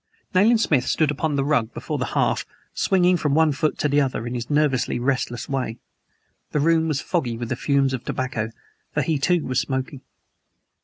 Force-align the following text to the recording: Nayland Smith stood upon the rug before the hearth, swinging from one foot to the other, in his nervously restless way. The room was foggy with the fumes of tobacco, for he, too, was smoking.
Nayland 0.33 0.59
Smith 0.59 0.87
stood 0.87 1.11
upon 1.11 1.35
the 1.35 1.45
rug 1.45 1.75
before 1.75 1.99
the 1.99 2.05
hearth, 2.17 2.43
swinging 2.73 3.17
from 3.17 3.35
one 3.35 3.51
foot 3.51 3.77
to 3.77 3.87
the 3.87 4.01
other, 4.01 4.25
in 4.25 4.33
his 4.33 4.49
nervously 4.49 4.97
restless 4.97 5.47
way. 5.47 5.77
The 6.53 6.59
room 6.59 6.87
was 6.87 7.01
foggy 7.01 7.37
with 7.37 7.49
the 7.49 7.55
fumes 7.55 7.93
of 7.93 8.03
tobacco, 8.03 8.49
for 8.95 9.03
he, 9.03 9.19
too, 9.19 9.45
was 9.45 9.59
smoking. 9.59 10.01